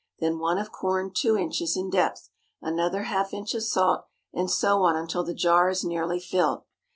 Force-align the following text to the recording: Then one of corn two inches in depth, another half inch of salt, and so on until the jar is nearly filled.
Then 0.17 0.39
one 0.39 0.57
of 0.57 0.71
corn 0.71 1.11
two 1.13 1.37
inches 1.37 1.77
in 1.77 1.91
depth, 1.91 2.29
another 2.59 3.03
half 3.03 3.35
inch 3.35 3.53
of 3.53 3.61
salt, 3.61 4.07
and 4.33 4.49
so 4.49 4.81
on 4.81 4.95
until 4.97 5.23
the 5.23 5.35
jar 5.35 5.69
is 5.69 5.83
nearly 5.83 6.19
filled. 6.19 6.63